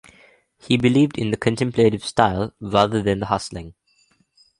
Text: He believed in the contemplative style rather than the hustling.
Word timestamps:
He 0.57 0.77
believed 0.77 1.19
in 1.19 1.29
the 1.29 1.37
contemplative 1.37 2.03
style 2.03 2.53
rather 2.59 3.03
than 3.03 3.19
the 3.19 3.27
hustling. 3.27 3.75